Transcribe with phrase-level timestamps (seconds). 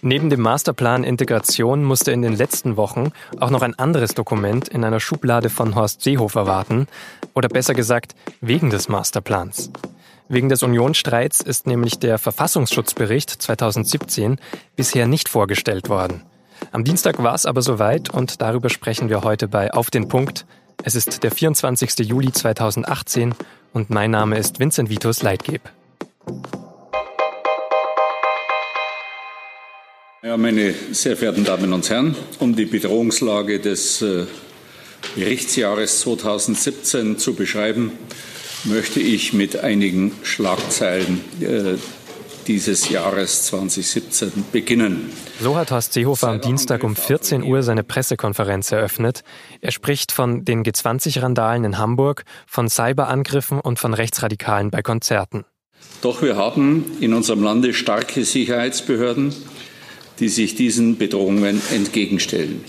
[0.00, 4.84] Neben dem Masterplan Integration musste in den letzten Wochen auch noch ein anderes Dokument in
[4.84, 6.86] einer Schublade von Horst Seehofer warten,
[7.34, 9.70] oder besser gesagt, wegen des Masterplans.
[10.28, 14.38] Wegen des Unionsstreits ist nämlich der Verfassungsschutzbericht 2017
[14.76, 16.22] bisher nicht vorgestellt worden.
[16.70, 20.46] Am Dienstag war es aber soweit und darüber sprechen wir heute bei Auf den Punkt.
[20.84, 21.98] Es ist der 24.
[22.00, 23.34] Juli 2018
[23.72, 25.62] und mein Name ist Vincent Vitus Leitgeb.
[30.20, 34.26] Ja, meine sehr verehrten Damen und Herren, um die Bedrohungslage des äh,
[35.14, 37.92] Berichtsjahres 2017 zu beschreiben,
[38.64, 41.76] möchte ich mit einigen Schlagzeilen äh,
[42.48, 45.12] dieses Jahres 2017 beginnen.
[45.40, 49.22] So hat Horst Seehofer am Dienstag um 14 Uhr seine Pressekonferenz eröffnet.
[49.60, 55.44] Er spricht von den G20-Randalen in Hamburg, von Cyberangriffen und von Rechtsradikalen bei Konzerten.
[56.02, 59.32] Doch wir haben in unserem Lande starke Sicherheitsbehörden,
[60.20, 62.64] die sich diesen Bedrohungen entgegenstellen.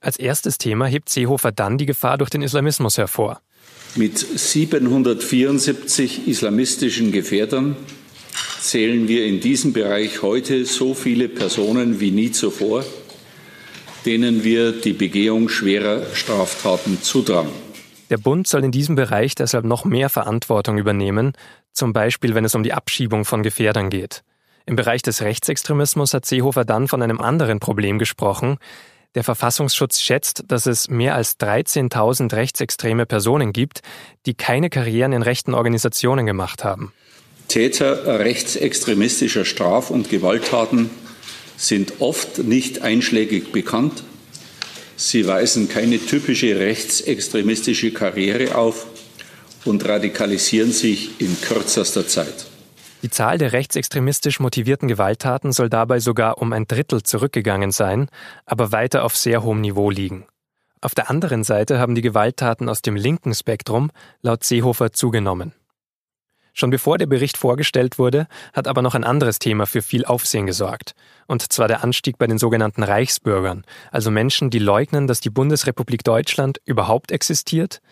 [0.00, 3.40] Als erstes Thema hebt Seehofer dann die Gefahr durch den Islamismus hervor.
[3.96, 7.76] Mit 774 islamistischen Gefährdern
[8.60, 12.84] zählen wir in diesem Bereich heute so viele Personen wie nie zuvor,
[14.04, 17.48] denen wir die Begehung schwerer Straftaten zutrauen.
[18.10, 21.32] Der Bund soll in diesem Bereich deshalb noch mehr Verantwortung übernehmen,
[21.72, 24.22] zum Beispiel wenn es um die Abschiebung von Gefährdern geht.
[24.66, 28.58] Im Bereich des Rechtsextremismus hat Seehofer dann von einem anderen Problem gesprochen.
[29.14, 33.80] Der Verfassungsschutz schätzt, dass es mehr als 13.000 rechtsextreme Personen gibt,
[34.26, 36.92] die keine Karrieren in rechten Organisationen gemacht haben.
[37.46, 40.90] Täter rechtsextremistischer Straf- und Gewalttaten
[41.56, 44.02] sind oft nicht einschlägig bekannt.
[44.96, 48.86] Sie weisen keine typische rechtsextremistische Karriere auf
[49.64, 52.46] und radikalisieren sich in kürzester Zeit.
[53.06, 58.08] Die Zahl der rechtsextremistisch motivierten Gewalttaten soll dabei sogar um ein Drittel zurückgegangen sein,
[58.46, 60.26] aber weiter auf sehr hohem Niveau liegen.
[60.80, 63.92] Auf der anderen Seite haben die Gewalttaten aus dem linken Spektrum
[64.22, 65.52] laut Seehofer zugenommen.
[66.58, 70.46] Schon bevor der Bericht vorgestellt wurde, hat aber noch ein anderes Thema für viel Aufsehen
[70.46, 70.94] gesorgt.
[71.26, 73.62] Und zwar der Anstieg bei den sogenannten Reichsbürgern,
[73.92, 77.82] also Menschen, die leugnen, dass die Bundesrepublik Deutschland überhaupt existiert,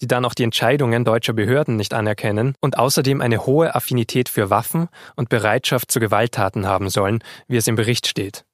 [0.00, 4.48] die dann auch die Entscheidungen deutscher Behörden nicht anerkennen und außerdem eine hohe Affinität für
[4.48, 8.46] Waffen und Bereitschaft zu Gewalttaten haben sollen, wie es im Bericht steht.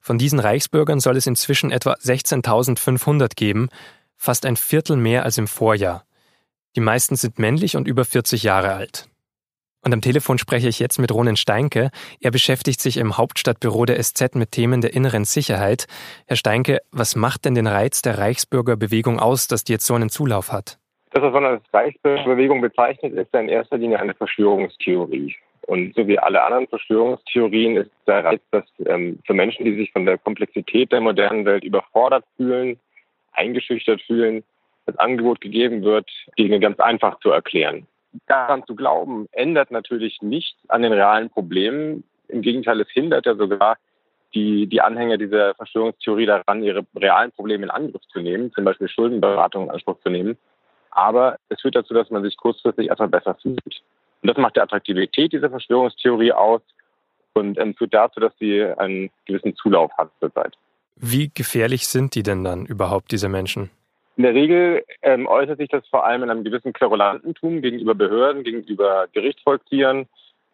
[0.00, 3.68] Von diesen Reichsbürgern soll es inzwischen etwa 16.500 geben,
[4.16, 6.04] fast ein Viertel mehr als im Vorjahr.
[6.76, 9.08] Die meisten sind männlich und über 40 Jahre alt.
[9.84, 11.90] Und am Telefon spreche ich jetzt mit Ronen Steinke.
[12.20, 15.86] Er beschäftigt sich im Hauptstadtbüro der SZ mit Themen der inneren Sicherheit.
[16.26, 20.08] Herr Steinke, was macht denn den Reiz der Reichsbürgerbewegung aus, dass die jetzt so einen
[20.08, 20.78] Zulauf hat?
[21.12, 25.34] Das, was man als Reichsbürgerbewegung bezeichnet, ist in erster Linie eine Verschwörungstheorie.
[25.62, 29.92] Und so wie alle anderen Verschwörungstheorien ist der Reiz, dass ähm, für Menschen, die sich
[29.92, 32.78] von der Komplexität der modernen Welt überfordert fühlen,
[33.32, 34.44] eingeschüchtert fühlen,
[34.88, 37.86] das Angebot gegeben wird, Dinge ganz einfach zu erklären.
[38.26, 42.04] Daran zu glauben, ändert natürlich nichts an den realen Problemen.
[42.28, 43.76] Im Gegenteil, es hindert ja sogar
[44.34, 48.88] die, die Anhänger dieser Verschwörungstheorie daran, ihre realen Probleme in Angriff zu nehmen, zum Beispiel
[48.88, 50.38] Schuldenberatung in Anspruch zu nehmen.
[50.90, 53.82] Aber es führt dazu, dass man sich kurzfristig erstmal besser fühlt.
[54.22, 56.62] Und das macht die Attraktivität dieser Verschwörungstheorie aus
[57.34, 60.56] und ähm, führt dazu, dass sie einen gewissen Zulauf hat zurzeit.
[60.96, 63.70] Wie gefährlich sind die denn dann überhaupt, diese Menschen?
[64.18, 68.42] In der Regel ähm, äußert sich das vor allem in einem gewissen Querulantentum gegenüber Behörden,
[68.42, 70.08] gegenüber Gerichtsvollziehern.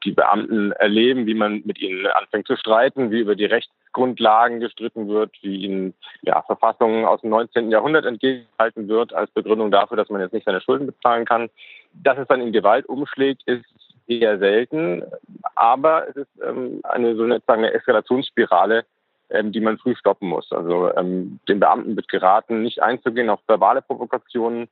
[0.04, 5.08] Die Beamten erleben, wie man mit ihnen anfängt zu streiten, wie über die Rechtsgrundlagen gestritten
[5.08, 7.70] wird, wie ihnen ja, Verfassungen aus dem 19.
[7.70, 11.48] Jahrhundert entgegengehalten wird als Begründung dafür, dass man jetzt nicht seine Schulden bezahlen kann.
[11.94, 13.64] Dass es dann in Gewalt umschlägt, ist
[14.06, 15.04] eher selten,
[15.54, 18.84] aber es ist ähm, eine sozusagen eine Eskalationsspirale,
[19.30, 20.50] ähm, die man früh stoppen muss.
[20.52, 24.68] Also ähm, den Beamten wird geraten, nicht einzugehen auf verbale Provokationen,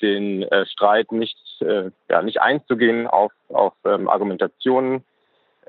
[0.00, 5.04] den äh, Streit nicht, äh, ja, nicht einzugehen auf, auf ähm, Argumentationen,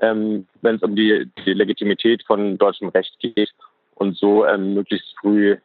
[0.00, 3.50] ähm, wenn es um die, die Legitimität von deutschem Recht geht
[3.94, 5.56] und so ähm, möglichst früh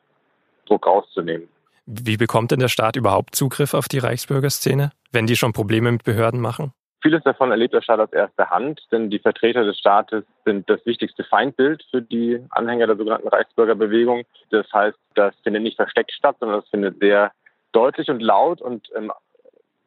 [0.65, 1.47] Druck rauszunehmen.
[1.85, 6.03] Wie bekommt denn der Staat überhaupt Zugriff auf die Reichsbürgerszene, wenn die schon Probleme mit
[6.03, 6.73] Behörden machen?
[7.05, 10.83] Vieles davon erlebt der Staat aus erster Hand, denn die Vertreter des Staates sind das
[10.87, 14.23] wichtigste Feindbild für die Anhänger der sogenannten Reichsbürgerbewegung.
[14.49, 17.31] Das heißt, das findet nicht versteckt statt, sondern das findet sehr
[17.73, 19.11] deutlich und laut und ähm,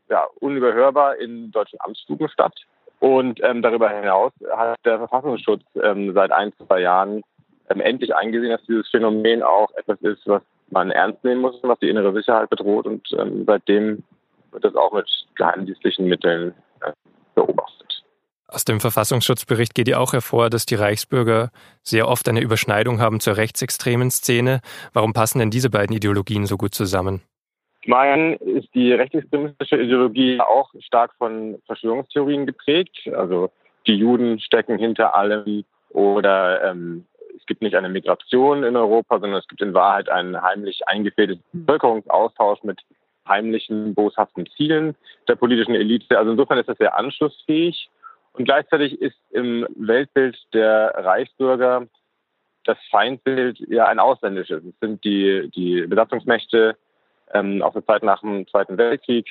[0.08, 2.54] ja, unüberhörbar in deutschen Amtsstuben statt.
[3.00, 7.22] Und ähm, darüber hinaus hat der Verfassungsschutz ähm, seit ein, zwei Jahren
[7.68, 11.80] ähm, endlich eingesehen, dass dieses Phänomen auch etwas ist, was man ernst nehmen muss, was
[11.80, 12.86] die innere Sicherheit bedroht.
[12.86, 14.04] Und ähm, seitdem
[14.52, 16.54] wird das auch mit geheimdienstlichen Mitteln
[17.38, 18.02] beobachtet.
[18.50, 21.50] Aus dem Verfassungsschutzbericht geht ja auch hervor, dass die Reichsbürger
[21.82, 24.60] sehr oft eine Überschneidung haben zur rechtsextremen Szene.
[24.94, 27.20] Warum passen denn diese beiden Ideologien so gut zusammen?
[27.84, 32.96] Zum einen ist die rechtsextremistische Ideologie auch stark von Verschwörungstheorien geprägt.
[33.14, 33.50] Also
[33.86, 37.04] die Juden stecken hinter allem oder ähm,
[37.36, 41.44] es gibt nicht eine Migration in Europa, sondern es gibt in Wahrheit einen heimlich eingefädelten
[41.52, 42.80] Bevölkerungsaustausch mit
[43.28, 44.94] heimlichen, boshaften Zielen
[45.28, 46.18] der politischen Elite.
[46.18, 47.88] Also insofern ist das sehr anschlussfähig.
[48.32, 51.86] Und gleichzeitig ist im Weltbild der Reichsbürger
[52.64, 54.62] das Feindbild ja ein ausländisches.
[54.62, 56.76] Es sind die, die Besatzungsmächte
[57.32, 59.26] ähm, aus der Zeit nach dem Zweiten Weltkrieg.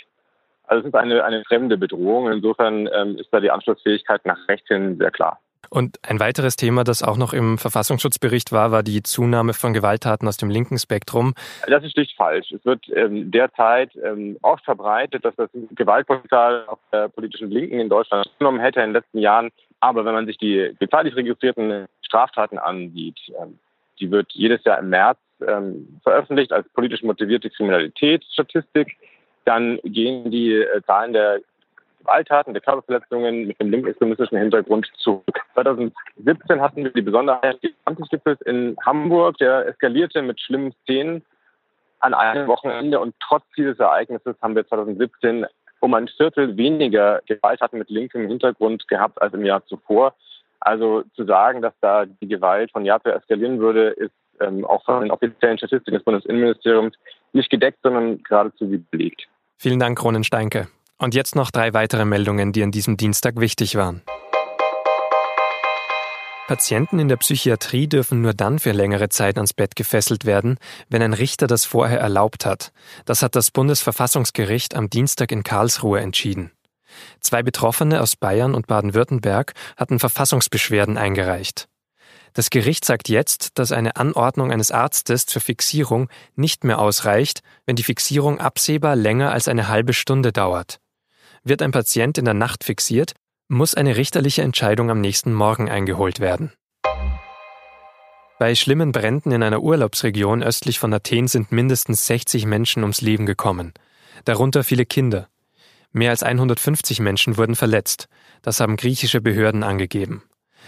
[0.64, 2.32] Also es ist eine, eine fremde Bedrohung.
[2.32, 5.40] Insofern ähm, ist da die Anschlussfähigkeit nach rechts hin sehr klar.
[5.70, 10.28] Und ein weiteres Thema, das auch noch im Verfassungsschutzbericht war, war die Zunahme von Gewalttaten
[10.28, 11.34] aus dem linken Spektrum.
[11.68, 12.52] Das ist schlicht falsch.
[12.52, 17.90] Es wird ähm, derzeit ähm, oft verbreitet, dass das Gewaltpotenzial auf der politischen Linken in
[17.90, 19.52] Deutschland genommen hätte in den letzten Jahren.
[19.80, 23.60] Aber wenn man sich die bezahlig registrierten Straftaten ansieht, ähm,
[24.00, 28.98] die wird jedes Jahr im März ähm, veröffentlicht als politisch motivierte Kriminalitätsstatistik.
[29.46, 31.42] Dann gehen die äh, Zahlen der
[32.08, 35.42] Gewalttaten, der Körperverletzungen mit dem linksextremistischen Hintergrund zurück.
[35.56, 41.24] 2017 hatten wir die Besonderheit des Amtsgipfels in Hamburg, der eskalierte mit schlimmen Szenen
[42.00, 45.46] an einem Wochenende und trotz dieses Ereignisses haben wir 2017
[45.80, 50.16] um ein Viertel weniger Gewalttaten mit linkem Hintergrund gehabt als im Jahr zuvor.
[50.60, 54.66] Also zu sagen, dass da die Gewalt von Jahr zu Jahr eskalieren würde, ist ähm,
[54.66, 56.96] auch von den offiziellen Statistiken des Bundesinnenministeriums
[57.34, 59.28] nicht gedeckt, sondern geradezu belegt.
[59.58, 60.68] Vielen Dank, Ronen Steinke.
[61.00, 64.02] Und jetzt noch drei weitere Meldungen, die an diesem Dienstag wichtig waren.
[66.48, 70.58] Patienten in der Psychiatrie dürfen nur dann für längere Zeit ans Bett gefesselt werden,
[70.90, 72.72] wenn ein Richter das vorher erlaubt hat.
[73.06, 76.52] Das hat das Bundesverfassungsgericht am Dienstag in Karlsruhe entschieden.
[77.20, 81.68] Zwei Betroffene aus Bayern und Baden-Württemberg hatten Verfassungsbeschwerden eingereicht.
[82.34, 87.76] Das Gericht sagt jetzt, dass eine Anordnung eines Arztes zur Fixierung nicht mehr ausreicht, wenn
[87.76, 90.80] die Fixierung absehbar länger als eine halbe Stunde dauert.
[91.48, 93.14] Wird ein Patient in der Nacht fixiert,
[93.48, 96.52] muss eine richterliche Entscheidung am nächsten Morgen eingeholt werden.
[98.38, 103.26] Bei schlimmen Bränden in einer Urlaubsregion östlich von Athen sind mindestens 60 Menschen ums Leben
[103.26, 103.72] gekommen,
[104.26, 105.30] darunter viele Kinder.
[105.94, 108.10] Mehr als 150 Menschen wurden verletzt,
[108.42, 110.24] das haben griechische Behörden angegeben.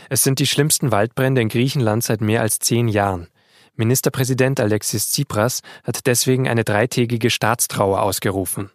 [0.09, 3.27] Es sind die schlimmsten Waldbrände in Griechenland seit mehr als zehn Jahren.
[3.75, 8.71] Ministerpräsident Alexis Tsipras hat deswegen eine dreitägige Staatstrauer ausgerufen.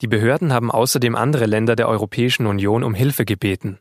[0.00, 3.78] Die Behörden haben außerdem andere Länder der Europäischen Union um Hilfe gebeten.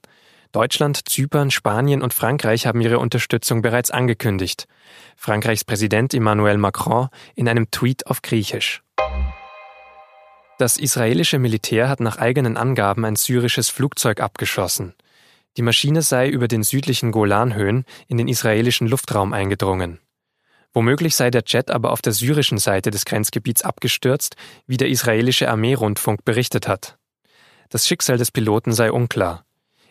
[0.51, 4.67] Deutschland, Zypern, Spanien und Frankreich haben ihre Unterstützung bereits angekündigt.
[5.15, 8.81] Frankreichs Präsident Emmanuel Macron in einem Tweet auf Griechisch.
[10.57, 14.93] Das israelische Militär hat nach eigenen Angaben ein syrisches Flugzeug abgeschossen.
[15.55, 19.99] Die Maschine sei über den südlichen Golanhöhen in den israelischen Luftraum eingedrungen.
[20.73, 24.35] Womöglich sei der Jet aber auf der syrischen Seite des Grenzgebiets abgestürzt,
[24.67, 26.97] wie der israelische Armeerundfunk berichtet hat.
[27.69, 29.45] Das Schicksal des Piloten sei unklar.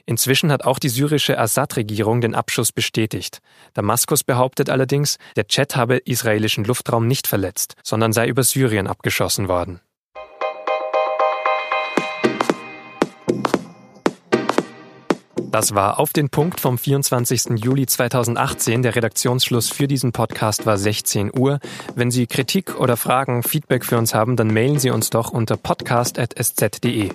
[0.06, 3.40] Inzwischen hat auch die syrische Assad-Regierung den Abschuss bestätigt.
[3.74, 9.48] Damaskus behauptet allerdings, der Jet habe israelischen Luftraum nicht verletzt, sondern sei über Syrien abgeschossen
[9.48, 9.80] worden.
[15.50, 17.52] Das war auf den Punkt vom 24.
[17.56, 18.82] Juli 2018.
[18.82, 21.58] Der Redaktionsschluss für diesen Podcast war 16 Uhr.
[21.94, 25.56] Wenn Sie Kritik oder Fragen, Feedback für uns haben, dann mailen Sie uns doch unter
[25.56, 27.12] podcast.sz.de.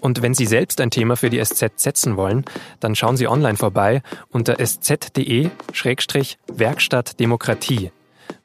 [0.00, 2.44] Und wenn Sie selbst ein Thema für die SZ setzen wollen,
[2.80, 7.92] dann schauen Sie online vorbei unter sz.de-werkstatt Demokratie.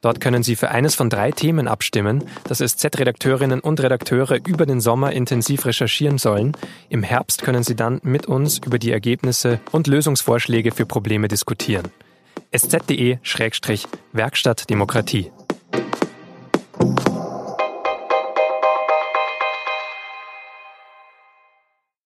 [0.02, 4.80] Dort können Sie für eines von drei Themen abstimmen, das SZ-Redakteurinnen und Redakteure über den
[4.82, 6.54] Sommer intensiv recherchieren sollen.
[6.90, 11.92] Im Herbst können Sie dann mit uns über die Ergebnisse und Lösungsvorschläge für Probleme diskutieren.
[12.52, 15.32] sz.de-werkstatt Demokratie.